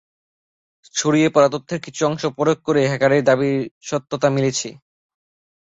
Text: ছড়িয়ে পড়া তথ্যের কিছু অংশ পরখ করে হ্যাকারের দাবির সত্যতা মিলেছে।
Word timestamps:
ছড়িয়ে 0.95 1.29
পড়া 1.29 1.49
তথ্যের 1.53 1.79
কিছু 1.85 2.01
অংশ 2.09 2.23
পরখ 2.37 2.57
করে 2.67 2.81
হ্যাকারের 2.89 3.23
দাবির 3.29 3.57
সত্যতা 3.81 4.27
মিলেছে। 4.35 4.69